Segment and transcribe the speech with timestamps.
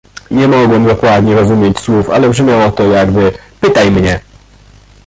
[0.31, 4.19] "Nie mogłem dokładnie rozumieć słów, ale brzmiało to jakby: „Pytaj mnie!"